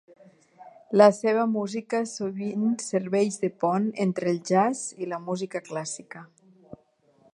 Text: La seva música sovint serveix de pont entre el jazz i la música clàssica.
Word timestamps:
La 1.01 1.09
seva 1.17 1.43
música 1.51 1.99
sovint 2.11 2.63
serveix 2.85 3.37
de 3.43 3.51
pont 3.65 3.85
entre 4.07 4.33
el 4.35 4.41
jazz 4.53 4.83
i 5.05 5.11
la 5.13 5.21
música 5.27 5.63
clàssica. 5.69 6.25